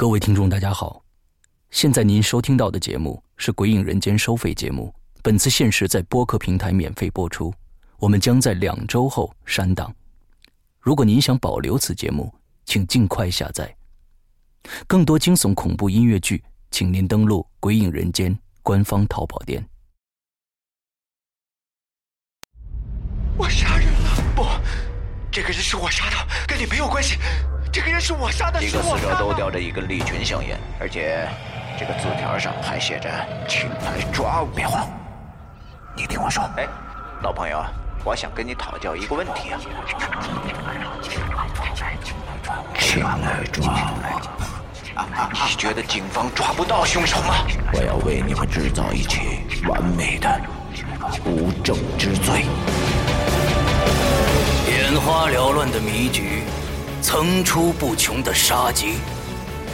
[0.00, 1.02] 各位听众，大家好，
[1.72, 7.52] 现在您收听到的节目是《鬼影人间》收费节目，本次限时在播客平台免费播出，
[7.98, 9.92] 我们将在两周后删档。
[10.78, 12.32] 如果您想保留此节目，
[12.64, 13.76] 请尽快下载。
[14.86, 19.68] 更多惊悚恐怖音乐剧，请您登录《鬼影人间》官方淘宝店。
[23.36, 24.32] 我杀人了！
[24.36, 24.44] 不，
[25.28, 27.18] 这个人是我杀的，跟你没有关系。
[27.72, 31.28] 这个人是我杀的，几个死者都叼着一根利群香烟，而且
[31.78, 33.08] 这个字条上还写着
[33.48, 34.48] “请来抓我”。
[34.56, 34.86] 别慌，
[35.94, 36.42] 你听我说。
[36.56, 36.66] 哎，
[37.22, 37.64] 老朋友，
[38.04, 39.60] 我想跟你讨教一个问题啊。
[42.78, 44.38] 请来抓我。
[45.46, 47.34] 你觉得警方抓不到凶手吗？
[47.72, 50.40] 我要为你们制造一起完美的
[51.24, 52.44] 无证之罪。
[54.66, 56.42] 眼花缭乱的迷局，
[57.00, 58.94] 层出不穷的杀机，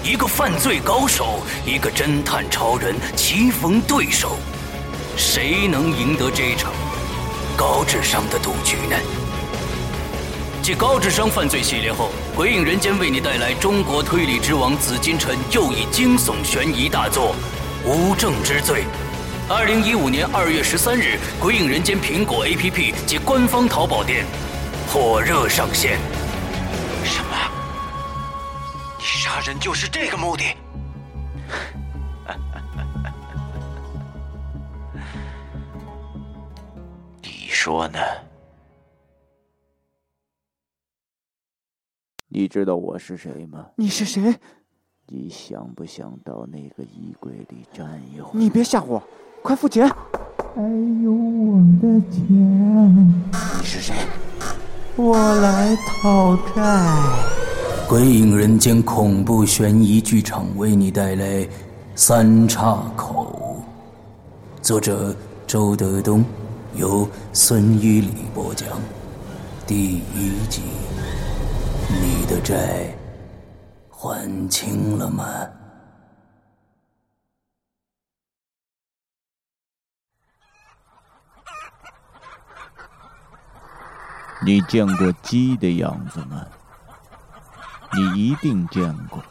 [0.03, 4.37] 一个犯罪高手，一个侦探超人棋逢对手，
[5.17, 6.73] 谁能赢得这场
[7.57, 8.97] 高智商的赌局呢？
[10.63, 17.35] 继高智商犯罪系列后，《鬼影人间》为你带来中国推理之王紫金陈又一惊悚悬疑大作
[17.89, 18.85] 《无证之罪》。
[19.53, 24.25] 二零一五年二月十三日，《鬼影人间》苹果 APP 及官方淘宝店
[24.89, 25.99] 火热上线。
[29.45, 30.45] 人就是这个目的？
[37.21, 37.99] 你说呢？
[42.29, 43.67] 你知道我是谁吗？
[43.77, 44.35] 你是谁？
[45.09, 48.33] 你想不想到那个衣柜里站一会儿？
[48.33, 49.03] 你别吓我，
[49.43, 49.87] 快付钱！
[50.55, 50.63] 还
[51.03, 52.25] 有我的钱。
[53.59, 53.95] 你是谁？
[54.97, 57.34] 我来讨债。
[57.95, 61.25] 鬼影人间恐怖悬疑剧场为你带来
[61.95, 63.63] 《三岔口》，
[64.61, 65.15] 作者
[65.47, 66.25] 周德东，
[66.75, 68.69] 由孙一礼播讲，
[69.65, 70.61] 第一集。
[71.89, 72.93] 你的债
[73.89, 75.25] 还清了吗？
[84.45, 86.45] 你见过鸡的样子吗？
[87.97, 89.25] 你一定见过，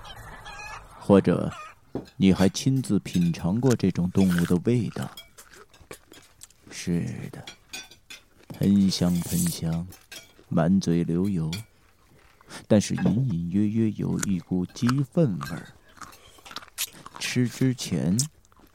[1.00, 1.51] 或者
[2.16, 5.09] 你还亲自品尝过这种动物的味道。
[6.69, 7.46] 是的，
[8.50, 9.88] 喷香喷香，
[10.50, 11.51] 满嘴流油。
[12.68, 15.68] 但是隐隐约约有一股鸡粪味儿，
[17.19, 18.16] 吃之前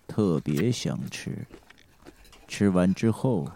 [0.07, 1.47] 特别想吃，
[2.49, 3.49] 吃完之后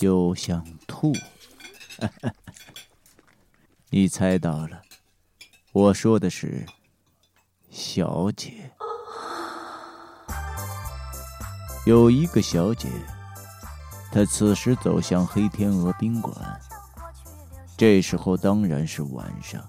[0.00, 1.12] 又想吐。
[3.90, 4.82] 你猜到了，
[5.76, 6.64] 我说的是
[7.68, 8.70] 小姐。
[11.84, 12.88] 有一个小姐，
[14.10, 16.34] 她此时走向黑天鹅宾馆。
[17.76, 19.62] 这时候当然是晚上，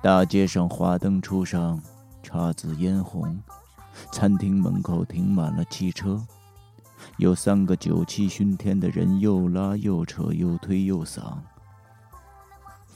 [0.00, 1.82] 大街上花灯初上，
[2.22, 3.36] 姹紫嫣红，
[4.12, 6.24] 餐厅门口停满了汽车，
[7.16, 11.36] 有三个酒气熏天的人又拉又扯，又推又搡。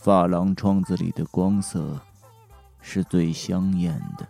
[0.02, 1.96] 发廊窗子里的光色
[2.80, 4.26] 是最香艳的，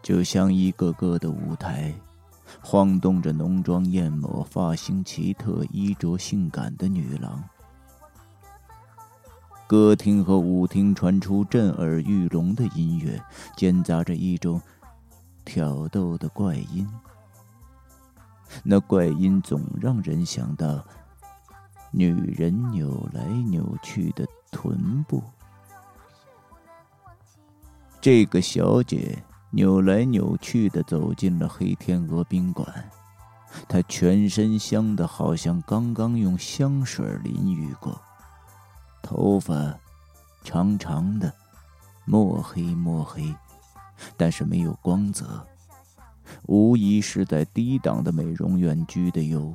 [0.00, 1.92] 就像一个个的舞台，
[2.62, 7.42] 晃动着浓妆艳抹、发型奇特、衣着性感的女郎。
[9.66, 13.20] 歌厅和舞厅传出震耳欲聋的音乐，
[13.56, 14.62] 间杂着一种
[15.44, 16.88] 挑逗的怪音。
[18.62, 20.84] 那怪音总让人想到
[21.90, 25.22] 女人扭来扭去的臀部。
[28.00, 32.90] 这个小姐扭来扭去的走进了黑天鹅宾馆，
[33.68, 38.00] 她全身香的好像刚刚用香水淋浴过。
[39.02, 39.78] 头发
[40.44, 41.32] 长长的，
[42.04, 43.34] 墨黑墨黑，
[44.16, 45.46] 但是没有光泽，
[46.46, 49.54] 无疑是在低档的美容院居的油。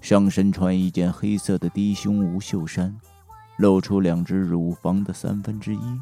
[0.00, 2.96] 上身穿一件黑色的低胸无袖衫，
[3.58, 6.00] 露出两只乳房的三分之一，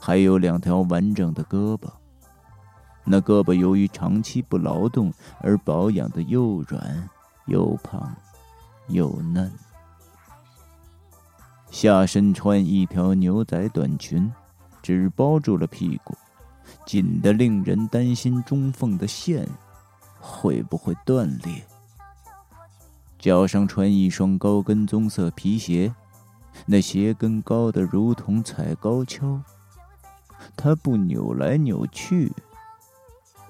[0.00, 1.88] 还有两条完整的胳膊。
[3.04, 7.08] 那胳膊由于长期不劳动而保养的又软
[7.46, 8.16] 又胖
[8.88, 9.52] 又嫩。
[11.70, 14.32] 下身穿一条牛仔短裙，
[14.80, 16.16] 只包住了屁股，
[16.86, 19.46] 紧得令人担心中缝的线
[20.18, 21.62] 会不会断裂。
[23.18, 25.94] 脚上穿一双高跟棕色皮鞋，
[26.66, 29.42] 那鞋跟高的如同踩高跷，
[30.56, 32.32] 他不扭来扭去，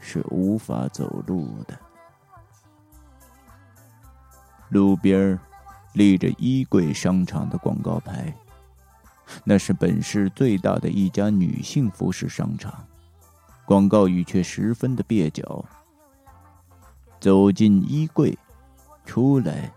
[0.01, 1.79] 是无法走路的。
[4.71, 5.39] 路边
[5.93, 8.35] 立着衣柜商场的广告牌，
[9.45, 12.85] 那是本市最大的一家女性服饰商场。
[13.65, 15.65] 广告语却十分的蹩脚
[17.21, 18.37] ：“走进衣柜，
[19.07, 19.73] 出来，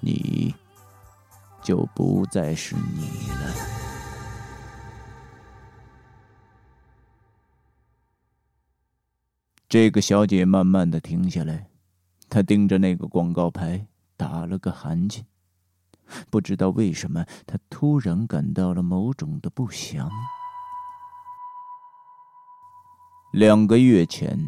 [0.00, 0.54] 你
[1.64, 3.54] 就不再是你了。”
[9.68, 11.68] 这个小姐慢慢的停下来，
[12.28, 13.84] 她盯着那个广告牌，
[14.16, 15.22] 打了个寒噤。
[16.30, 20.08] 不知道为什么，她突然感到了某种的不祥。
[23.32, 24.38] 两个月前，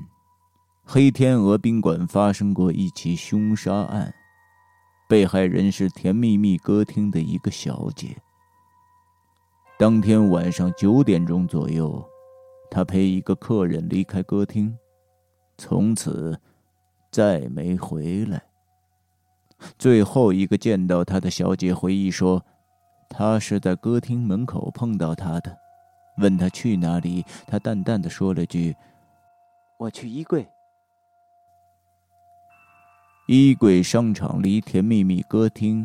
[0.84, 4.14] 黑天鹅宾馆发生过一起凶杀案，
[5.08, 8.16] 被害人是甜蜜蜜歌厅的一个小姐。
[9.78, 12.04] 当天晚上九点钟左右，
[12.70, 14.76] 她陪一个客人离开歌厅，
[15.58, 16.40] 从此
[17.10, 18.42] 再没回来。
[19.78, 22.44] 最后一个见到她的小姐回忆说，
[23.08, 25.56] 她是在歌厅门口碰到她的。
[26.18, 28.74] 问他去哪里，他淡淡的说了句
[29.78, 30.48] ：“我去衣柜。”
[33.28, 35.84] 衣柜商场离甜蜜蜜歌厅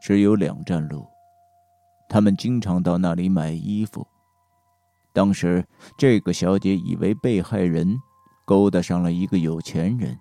[0.00, 1.06] 只有两站路，
[2.08, 4.04] 他们经常到那里买衣服。
[5.12, 5.64] 当时，
[5.96, 7.96] 这个小姐以为被害人
[8.44, 10.18] 勾搭上了一个有钱人，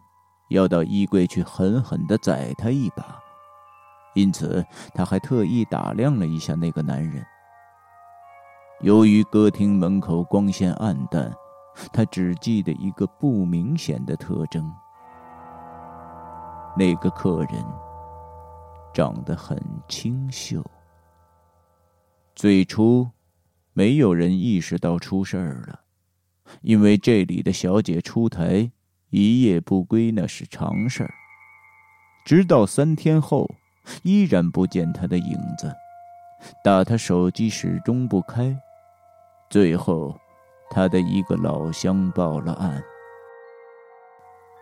[0.52, 3.20] 要到衣柜去狠狠的宰他一把，
[4.14, 4.64] 因此，
[4.94, 7.26] 她还特意打量了一下那个男人。
[8.82, 11.34] 由于歌厅门口光线暗淡，
[11.92, 14.72] 他只记得一个不明显的特征：
[16.78, 17.64] 那个客人
[18.94, 19.58] 长得很
[19.88, 20.64] 清秀。
[22.36, 23.10] 最初，
[23.74, 25.80] 没有人意识到出事儿了，
[26.62, 28.70] 因为这里的小姐出台
[29.10, 31.14] 一夜不归那是常事儿。
[32.26, 33.50] 直到三天后，
[34.04, 35.74] 依然不见她的影子，
[36.64, 38.58] 打他手机始终不开。
[39.50, 40.20] 最后，
[40.70, 42.84] 他的一个老乡报了案。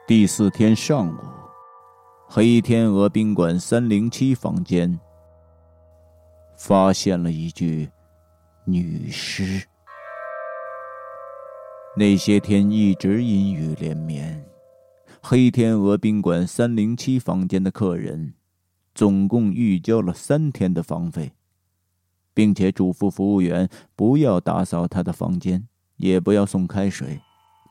[0.05, 1.17] 第四天上午，
[2.35, 4.99] 黑天鹅宾馆三零七房间
[6.57, 7.87] 发现了一具
[8.65, 9.63] 女尸。
[11.95, 14.43] 那些天一直阴雨连绵，
[15.21, 18.33] 黑天鹅宾馆三零七房间的客人
[18.95, 21.33] 总共预交了三天的房费。
[22.33, 27.21] 并且嘱咐服务员不要打扫他的房间，也不要送开水。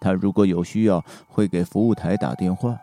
[0.01, 2.79] 他如果有需要，会给服务台打电话。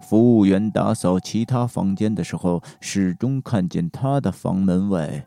[0.00, 5.26] 服务员打扫其他房间的时候，始终看见他的房门外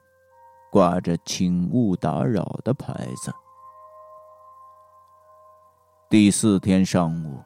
[0.71, 2.93] 挂着“请勿打扰”的牌
[3.23, 3.31] 子。
[6.09, 7.39] 第四天上午，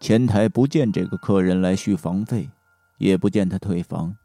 [0.00, 2.48] 前台不见这个客人来续房费，
[2.98, 4.16] 也不见他退房。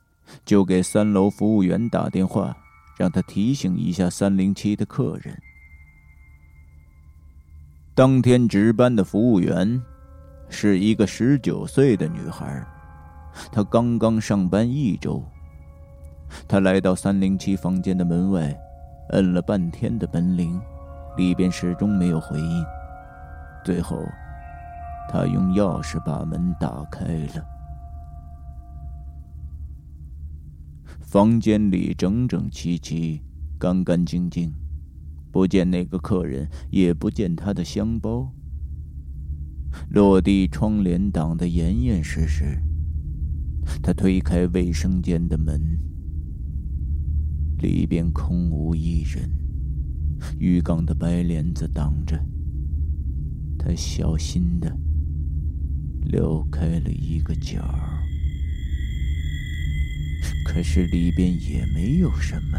[0.43, 2.53] 就给三楼服务员打电话，
[2.97, 5.41] 让他提醒一下三零七的客人。
[7.95, 9.81] 当天值班的服务员
[10.49, 12.65] 是一个十九岁的女孩，
[13.51, 15.23] 她刚刚上班一周。
[16.47, 18.57] 她来到三零七房间的门外，
[19.09, 20.59] 摁了半天的门铃，
[21.17, 22.65] 里边始终没有回应。
[23.63, 23.97] 最后，
[25.09, 27.45] 她用钥匙把门打开了。
[31.01, 33.21] 房间里整整齐齐，
[33.57, 34.53] 干干净净，
[35.31, 38.29] 不见那个客人，也不见他的香包。
[39.89, 42.61] 落地窗帘挡得严严实实。
[43.81, 45.79] 他推开卫生间的门，
[47.59, 49.29] 里边空无一人，
[50.39, 52.17] 浴缸的白帘子挡着。
[53.57, 54.77] 他小心的
[56.03, 58.03] 撩开了一个角儿。
[60.45, 62.57] 可是里边也没有什么。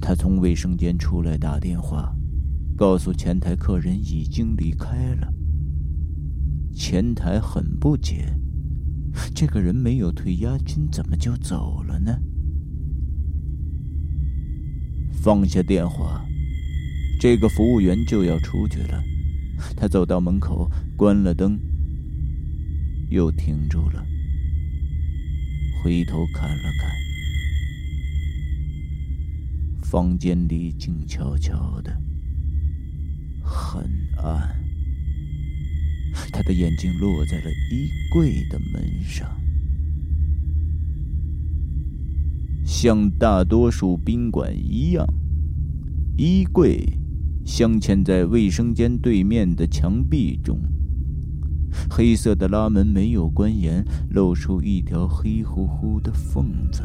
[0.00, 2.13] 他从卫生间出来，打电话，
[2.76, 5.32] 告诉前台客人已经离开了。
[6.74, 8.36] 前台很不解，
[9.34, 12.18] 这个人没有退押金，怎么就走了呢？
[15.12, 16.26] 放下电话，
[17.20, 19.00] 这个服务员就要出去了。
[19.76, 21.58] 他走到门口，关了灯，
[23.08, 24.04] 又停住了。
[25.82, 26.90] 回头看了看，
[29.80, 31.96] 房间里静悄悄的，
[33.44, 33.84] 很
[34.16, 34.50] 暗。
[36.32, 39.28] 他的眼睛落在了衣柜的门上，
[42.64, 45.06] 像大多数宾馆一样，
[46.16, 46.98] 衣柜
[47.44, 50.58] 镶嵌在卫生间对面的墙壁中，
[51.90, 56.82] 黑色的拉门没有关严，露出一条黑乎乎的缝子。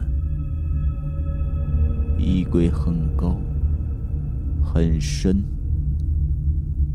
[2.19, 3.39] 衣柜很高，
[4.61, 5.41] 很深，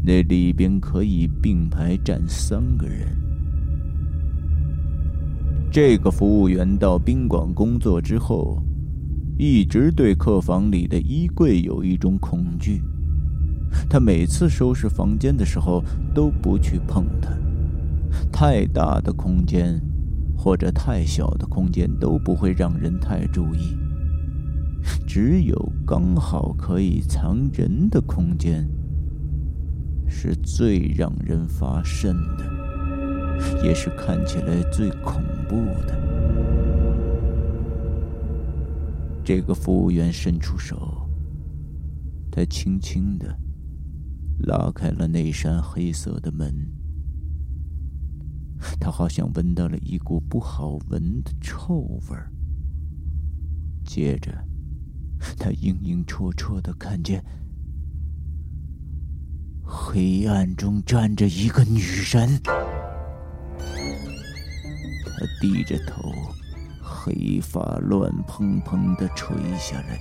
[0.05, 3.09] 那里边可以并排站三个人。
[5.71, 8.63] 这个服务员到宾馆工作之后。
[9.37, 12.81] 一直对客房里的衣柜有一种恐惧，
[13.91, 15.83] 他每次收拾房间的时候
[16.15, 17.31] 都不去碰它。
[18.31, 19.83] 太大的空间，
[20.37, 23.77] 或者太小的空间都不会让人太注意，
[25.05, 28.65] 只有刚好可以藏人的空间，
[30.17, 35.57] 是最让人发瘆的，也是看起来最恐怖
[35.87, 36.01] 的。
[39.25, 41.11] 这个服务员伸出手，
[42.31, 43.37] 他轻轻的
[44.39, 46.55] 拉开了那扇黑色的门。
[48.81, 52.33] 他好像闻到了一股不好闻的臭味儿。
[53.85, 54.33] 接着，
[55.37, 57.23] 他影影绰绰的看见
[59.65, 62.41] 黑暗中站着一个女人。
[65.17, 66.13] 她低着头。
[66.83, 69.99] 黑发乱蓬蓬的垂下来，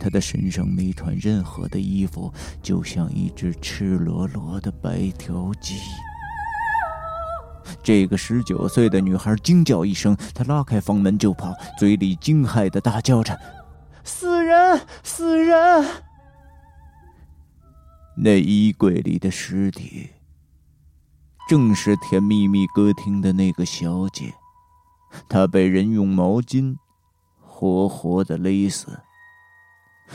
[0.00, 2.32] 她的身上没穿任何的衣服，
[2.62, 5.74] 就像一只赤裸裸的白条鸡。
[7.82, 13.38] 这个十九岁的女孩惊叫一声，她拉开房门就跑，嘴里惊骇的大叫着
[14.02, 14.80] ：“死人！
[15.02, 15.84] 死人！”
[18.20, 20.10] 那衣柜里的尸体，
[21.48, 24.34] 正是甜蜜蜜歌厅的那个小姐。
[25.28, 26.76] 她被人用毛巾
[27.40, 29.00] 活活的勒死，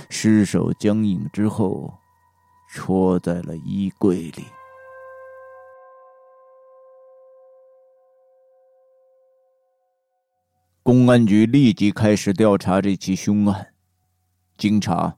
[0.10, 1.98] 尸首僵硬之后，
[2.67, 4.43] 戳在了衣柜里。
[10.83, 13.74] 公安局立即开始调查这起凶案。
[14.57, 15.15] 经查，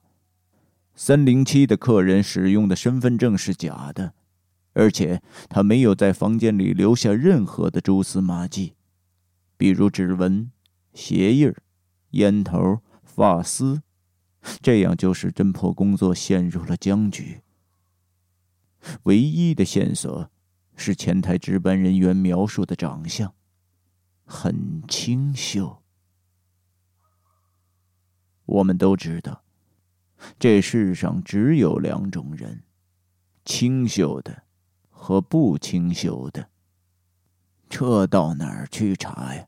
[0.95, 4.13] 三零七的客人使用的身份证是假的，
[4.73, 8.75] 而且他没有在房间里留下任何的蛛丝马迹。
[9.57, 10.51] 比如指纹、
[10.93, 11.53] 鞋印
[12.11, 13.81] 烟头、发丝，
[14.61, 17.41] 这样就使侦破工作陷入了僵局。
[19.03, 20.29] 唯一的线索
[20.75, 23.33] 是前台值班人员描述的长相，
[24.25, 25.81] 很清秀。
[28.45, 29.44] 我们都知道，
[30.39, 32.63] 这世上只有两种人：
[33.43, 34.43] 清秀的
[34.89, 36.49] 和不清秀的。
[37.69, 39.47] 这到哪儿去查呀？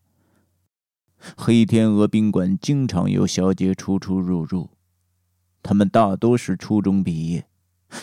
[1.36, 4.70] 黑天鹅宾馆经常有小姐出出入入，
[5.64, 7.48] 她们大多是初中毕业，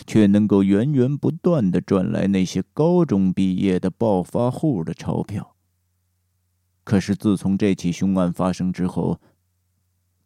[0.05, 5.55] 却能够源源不断的赚来那些高中毕业的暴发户的钞票。
[6.83, 9.19] 可是自从这起凶案发生之后，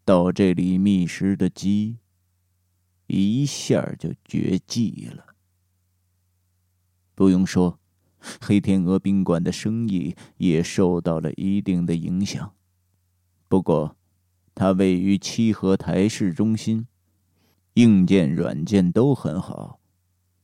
[0.04, 1.98] 到这里觅食的鸡，
[3.10, 5.36] 一下就绝迹了。
[7.14, 7.78] 不用说。
[8.42, 12.54] 黑天鹅宾馆的生意也受到了一定的影响，
[13.48, 13.96] 不过，
[14.54, 16.88] 它位于七河台市中心，
[17.76, 19.80] 硬件、软件都很好，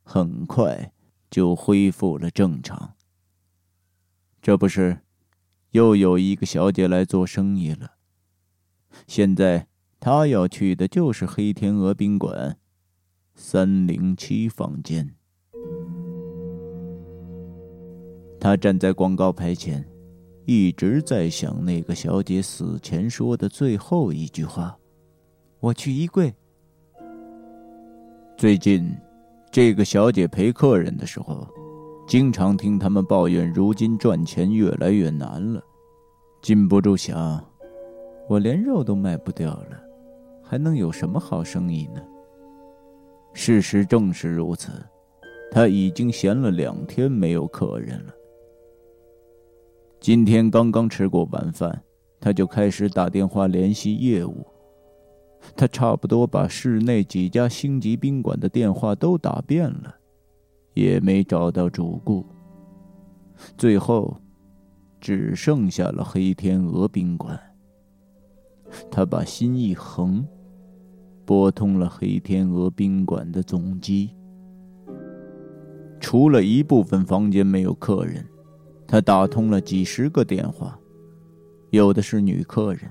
[0.04, 0.94] 很快
[1.30, 2.96] 就恢复了正常。
[4.42, 5.02] 这不是，
[5.72, 7.98] 又有一个小姐来做生意了。
[9.06, 9.68] 现在
[10.06, 12.56] 他要去的就是黑天鹅宾馆，
[13.34, 15.16] 三零七房间。
[18.40, 19.84] 他站在广告牌前，
[20.46, 24.78] 一直在想那个小姐死前说的最后一句话
[25.60, 26.32] ：“我去衣柜。”
[28.38, 28.88] 最近，
[29.50, 31.48] 这个小姐陪客人的时候，
[32.08, 35.60] 经常听他们抱怨，如今赚钱越来越难了，
[36.44, 37.44] 禁不住想：
[38.30, 39.82] 我连肉都卖不掉了，
[40.48, 42.02] 还能有什么好生意呢？
[43.34, 44.72] 事实正是如此，
[45.52, 48.14] 他已经闲了两天没有客人了。
[50.00, 51.84] 今天刚刚吃过晚饭，
[52.20, 54.46] 他就开始打电话联系业务。
[55.56, 59.96] 他差不多把市内几家星级宾馆的电话都打遍了，
[60.74, 62.26] 也没找到主顾。
[63.58, 64.16] 最后，
[65.02, 67.40] 只剩下了黑天鹅宾馆。
[68.90, 70.26] 他把心一横，
[71.26, 74.12] 拨通了黑天鹅宾馆的总机。
[76.00, 78.26] 除了一部分房间没有客人。
[78.88, 80.80] 他打通了几十个电话，
[81.72, 82.82] 有的是女客人，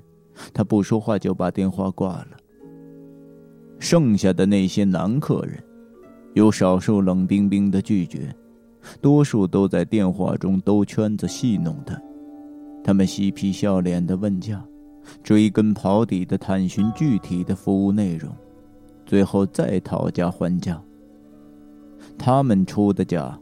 [0.52, 2.30] 他不说话就把电话挂了。
[3.78, 5.62] 剩下的那些男客人，
[6.32, 8.34] 有少数冷冰冰的拒绝，
[9.00, 11.96] 多数都在电话中兜圈子戏弄他。
[12.82, 14.66] 他们嬉皮笑脸的问价，
[15.23, 18.34] 追根刨底的探寻具体的服务内容，
[19.06, 20.82] 最后再讨价还价。
[22.18, 23.38] 他们出的价，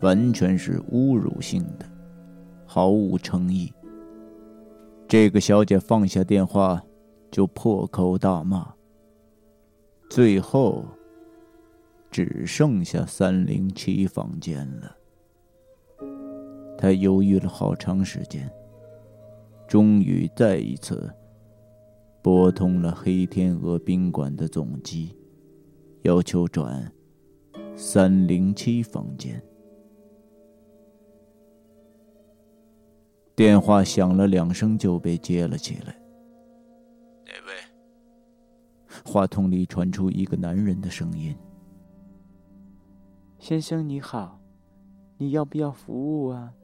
[0.00, 1.86] 完全是侮辱性的，
[2.66, 3.72] 毫无诚意。
[5.06, 6.82] 这个小姐放下电话，
[7.30, 8.72] 就破口大骂。
[10.10, 10.84] 最后，
[12.10, 14.96] 只剩下三零七房间了。
[16.76, 18.50] 他犹豫了好长时间，
[19.74, 21.12] 终于再一次
[22.22, 25.18] 拨通了黑天鹅宾馆的总机，
[26.02, 26.92] 要求转
[27.74, 29.42] 三零七房间。
[33.34, 36.00] 电话响了两声，就被接了起来。
[37.26, 37.52] 哪位？
[39.04, 41.34] 话筒里传出一个男人的声音
[43.40, 44.40] ：“先生你好，
[45.18, 46.54] 你要不要服务啊？”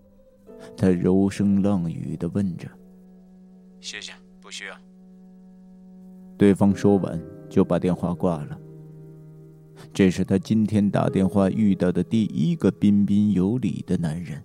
[0.78, 2.70] 他柔声浪语的问着。
[3.80, 4.74] “谢谢，不需要。”
[6.38, 8.58] 对方说完就把电话挂了。
[9.92, 14.42] 这是他今天打电话遇到的第一个彬彬有礼的男人。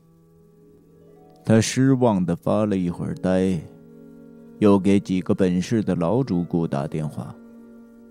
[1.44, 3.60] 他失望的发了一会儿呆，
[4.60, 7.36] 又给几个本市的老主顾打电话。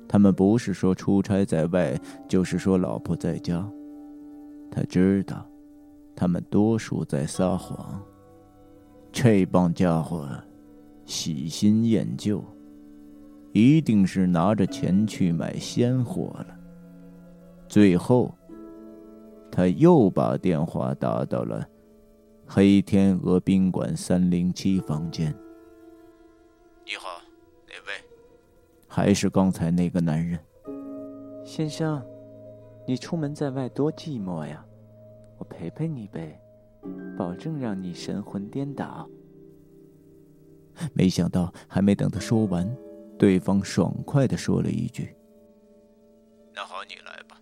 [0.06, 3.68] 他们不是说出差在外，就是说老婆在家。
[4.70, 5.46] 他知道，
[6.14, 8.00] 他们多数在撒谎。
[9.10, 10.28] 这帮家伙
[11.06, 12.44] 喜新厌旧，
[13.52, 16.46] 一定是拿着钱去买鲜货了。
[17.68, 18.34] 最后，
[19.50, 21.66] 他又把电话打到了。
[22.46, 25.34] 黑天鹅宾馆三零七房间。
[26.84, 27.08] 你好，
[27.66, 27.92] 哪位？
[28.86, 30.38] 还是刚才那个男人。
[31.42, 32.04] 先生，
[32.86, 34.64] 你出门在外多寂寞呀，
[35.38, 36.38] 我陪陪你呗，
[37.16, 39.08] 保证让你神魂颠倒。
[40.92, 42.68] 没想到，还没等他说完，
[43.18, 45.14] 对方爽快的说了一句
[46.54, 47.40] ：“那好，你来吧。”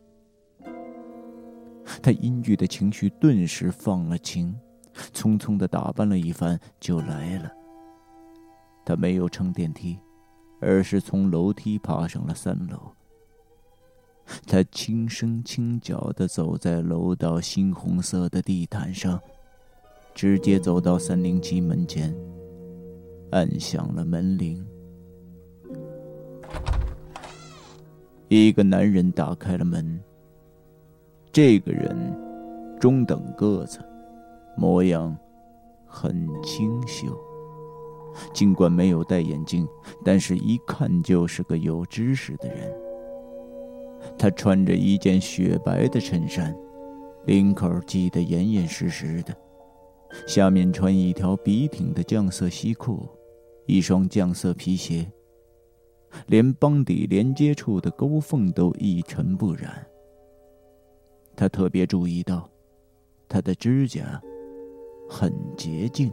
[2.02, 4.54] 他阴郁的情绪顿时放了晴。
[5.14, 7.50] 匆匆的打扮了一番，就来了。
[8.84, 9.98] 他没有乘电梯，
[10.60, 12.92] 而是从楼梯爬上了三楼。
[14.46, 19.18] 他轻声轻脚的走在楼道猩红色的地毯上，
[20.14, 22.14] 直接走到三零七门前，
[23.32, 24.64] 按响了门铃。
[28.28, 30.00] 一个男人打开了门。
[31.32, 31.96] 这个人
[32.78, 33.78] 中等个子。
[34.54, 35.16] 模样
[35.86, 37.18] 很清秀，
[38.34, 39.66] 尽管没有戴眼镜，
[40.04, 42.70] 但是一看就是个有知识的人。
[44.18, 46.54] 他穿着一件雪白的衬衫，
[47.24, 49.34] 领口系得严严实实的，
[50.26, 53.08] 下面穿一条笔挺的酱色西裤，
[53.66, 55.10] 一双酱色皮鞋，
[56.26, 59.86] 连帮底连接处的沟缝都一尘不染。
[61.34, 62.48] 他特别注意到，
[63.28, 64.20] 他的指甲。
[65.08, 66.10] 很洁净。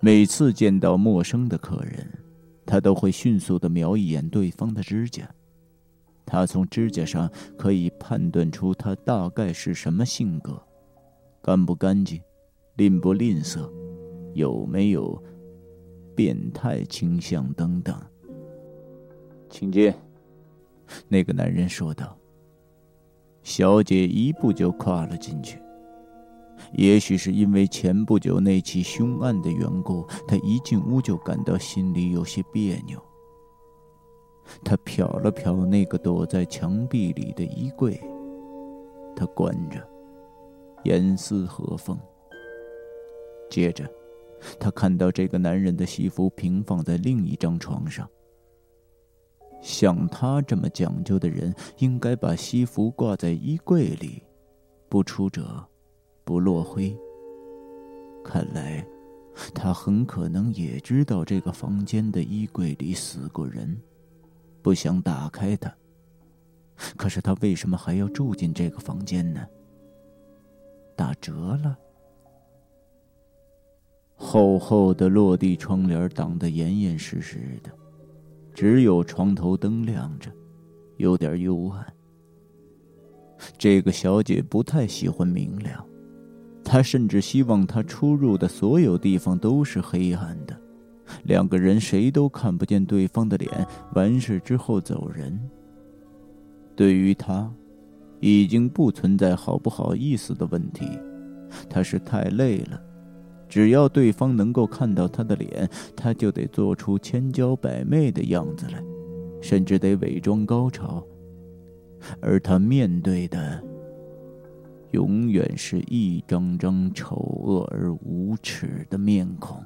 [0.00, 2.06] 每次见到陌生的客人，
[2.66, 5.26] 他都会迅速的瞄一眼对方的指甲。
[6.26, 10.62] 他从指甲上可以判断出他大概是什么性格，
[11.40, 12.20] 干不干净，
[12.76, 13.66] 吝不吝啬，
[14.34, 15.20] 有没有
[16.14, 17.94] 变态倾向等等。
[19.48, 19.92] 请进，
[21.08, 22.16] 那个男人说道。
[23.42, 25.60] 小姐一步就跨了进去。
[26.72, 32.98] 也许是因为前不久那起凶案的缘故，她一进屋就感到心里有些别扭。
[34.62, 37.98] 他瞟了瞟那个躲在墙壁里的衣柜，
[39.16, 39.78] 他关着，
[40.84, 41.98] 严丝合缝。
[43.50, 43.90] 接着，
[44.58, 48.08] 他看到这个男人的西服平放在另一张床上。
[49.62, 54.22] 像他这么讲究的人，应该把西服挂在衣柜里，
[54.88, 55.64] 不出者。
[56.26, 56.96] 不落灰。
[58.24, 58.82] 看来，
[59.54, 63.78] 他很可能也知道这个房间的衣柜里死过人，
[64.62, 65.70] 不想打开它。
[66.96, 69.46] 可是他为什么还要住进这个房间呢？
[70.96, 71.78] 打折了。
[74.26, 77.70] 厚厚的落地窗帘挡得严严实实的，
[78.54, 80.30] 只有床头灯亮着，
[80.96, 81.86] 有点幽暗。
[83.58, 85.84] 这个小姐不太喜欢明亮。
[86.64, 90.58] 她甚至希望他出入的所有地方都是黑暗的，
[91.24, 95.38] 两个人谁都看不见对方的脸，完事之后走人。
[96.74, 97.52] 对于她，
[98.20, 100.88] 已经不存在好不好意思的问题，
[101.68, 102.80] 她是太累了。
[103.54, 108.82] 只要对方能够看到他的脸，他就得做出千娇百媚的样子来，
[109.40, 111.00] 甚至得伪装高潮。
[112.20, 113.62] 而他面对的，
[114.90, 119.62] 永远是一张张丑恶而无耻的面孔。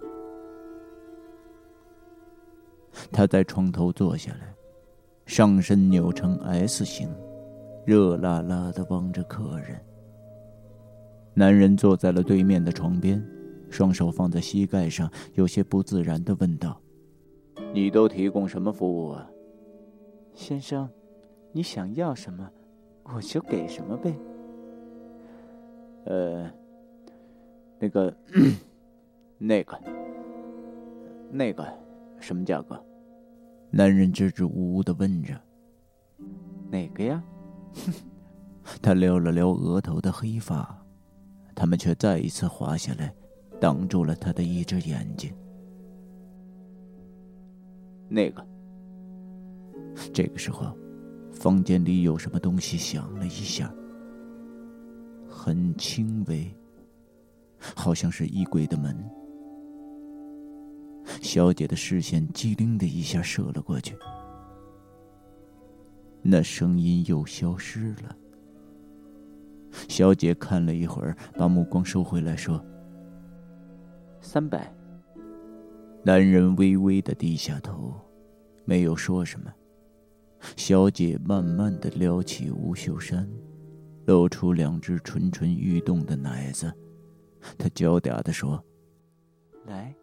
[3.10, 4.54] 他在床头坐下来，
[5.24, 7.08] 上身扭成 S 型，
[7.86, 9.80] 热辣辣的望着客人。
[11.32, 13.26] 男人坐在了对面的床边，
[13.70, 16.80] 双手放在膝盖上，有些不自然的问道
[17.74, 19.28] ：“你都提供什么服务啊？”
[20.34, 20.88] 先生，
[21.52, 22.48] 你想要什么，
[23.04, 24.14] 我就给什么呗。
[26.04, 26.50] 呃，
[27.78, 28.14] 那个，
[29.38, 29.78] 那个，
[31.30, 31.66] 那个，
[32.20, 32.82] 什么价格？
[33.70, 35.38] 男人支支吾吾的问着
[36.70, 37.22] ：“哪个呀？”
[38.80, 40.82] 他撩了撩额头的黑发，
[41.54, 43.14] 他们却再一次滑下来，
[43.60, 45.32] 挡住了他的一只眼睛。
[48.08, 48.46] 那个。
[50.12, 50.76] 这个时候，
[51.32, 53.72] 房间里有什么东西响了一下，
[55.28, 56.48] 很轻微，
[57.58, 58.96] 好像是衣柜的门。
[61.20, 63.96] 小姐的视线机灵的一下射了过去，
[66.22, 68.16] 那声音又消失了。
[69.88, 72.64] 小姐看了一会儿，把目光收回来，说
[74.20, 74.72] ：“三百。”
[76.04, 77.94] 男人微微的低下头，
[78.64, 79.52] 没有说什么。
[80.56, 83.28] 小姐慢慢的撩起吴秀山，
[84.06, 86.72] 露出两只蠢蠢欲动的奶子，
[87.58, 88.62] 她娇嗲的说
[89.66, 89.94] ：“来。”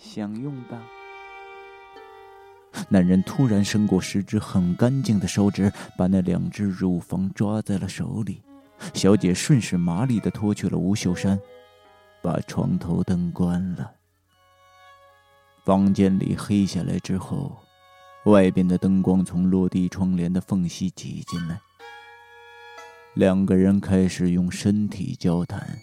[0.00, 0.80] 享用吧。
[2.88, 8.40] 男人突然伸过十只很干净的手指，把那两只乳房抓在了手里。
[8.94, 11.36] 小姐顺势麻利的脱去了无袖衫，
[12.22, 13.92] 把床头灯关了。
[15.64, 17.56] 房间里黑下来之后，
[18.24, 21.60] 外边的灯光从落地窗帘的缝隙挤进来。
[23.14, 25.78] 两个人开始用身体交谈。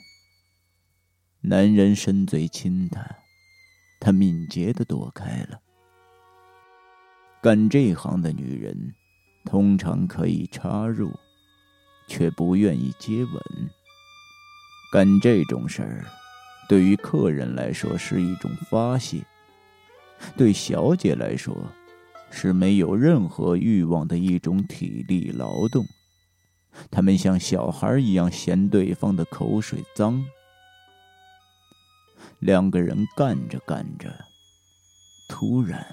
[1.41, 3.05] 男人伸嘴亲她。
[3.97, 5.59] 他敏捷的躲开了。
[7.41, 8.93] 干这行的女人，
[9.45, 11.11] 通常可以插入，
[12.07, 13.41] 却不愿意接吻。
[14.91, 16.05] 干这种事儿，
[16.67, 19.23] 对于客人来说是一种发泄，
[20.35, 21.55] 对小姐来说，
[22.31, 25.85] 是没有任何欲望的一种体力劳动。
[26.89, 30.25] 他们像小孩一样嫌对方的口水脏。
[32.39, 34.13] 两个人干着干着，
[35.29, 35.85] 突然，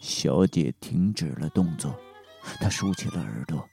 [0.00, 1.98] 小姐停止了动作，
[2.60, 3.68] 她竖起了耳朵。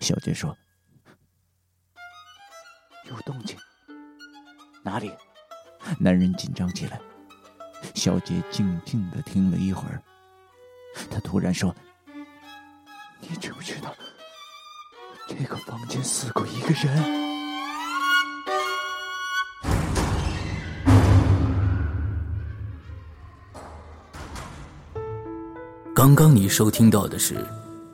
[0.00, 0.56] 小姐说
[3.08, 3.56] ：“有动静。”
[4.82, 5.12] 哪里？
[5.98, 7.00] 男人紧张起来。
[7.94, 10.02] 小姐静静的听了一会儿，
[11.10, 11.74] 她突然说
[13.20, 13.94] ：“你知不知道？”
[15.28, 17.20] 这个房间死过一个人。
[25.94, 27.34] 刚刚你收听到的是《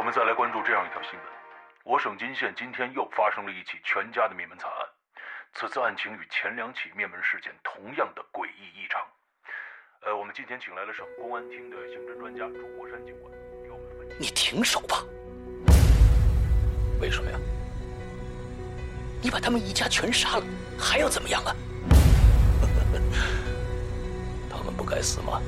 [0.00, 1.22] 我们再来关注这样一条新闻：
[1.84, 4.88] 我省金县今天又发生了一起全家的灭门惨案。
[5.52, 9.02] 此次案情与前两起灭门事件同样的诡异异常。
[10.06, 13.30] 呃，我们今天请来了省公安厅的刑侦专家朱国山警官，
[13.62, 14.16] 给我们分析。
[14.18, 15.04] 你停手吧！
[16.98, 17.38] 为什么呀？
[19.20, 20.44] 你把他们一家全杀了，
[20.78, 21.54] 还要怎么样啊？
[24.48, 25.42] 他们不该死吗？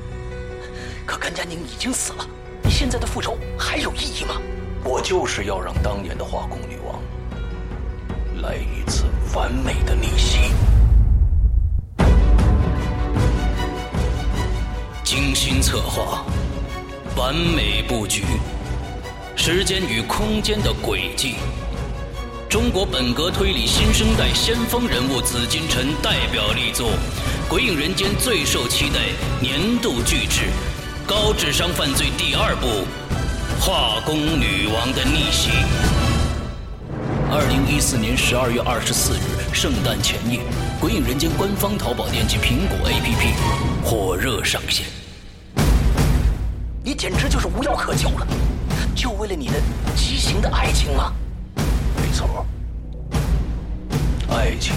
[1.06, 2.26] 可甘家宁已经死了，
[2.64, 4.40] 你现在的复仇还有意义吗？
[4.84, 7.00] 我就是要让当年的化工女王
[8.42, 10.50] 来一次完美的逆袭。
[15.04, 16.24] 精心策划，
[17.16, 18.24] 完美布局，
[19.36, 21.34] 时间与空间的轨迹。
[22.48, 26.90] 中国本格推理新生代先锋人物紫金陈代表力作，
[27.48, 29.00] 《鬼影人间》最受期待
[29.40, 30.40] 年度巨制
[31.06, 32.66] 《高智商犯罪》第二部
[33.60, 35.50] 《化工女王的逆袭》。
[37.30, 40.38] 二零一四年十二月二十四日，圣诞前夜，
[40.80, 43.34] 《鬼影人间》官方淘宝店及苹果 APP
[43.84, 44.86] 火热上线。
[46.84, 48.26] 你简直就是无药可救了，
[48.94, 49.54] 就为了你的
[49.96, 51.12] 畸形的爱情吗？
[51.96, 52.46] 没错，
[54.30, 54.74] 爱情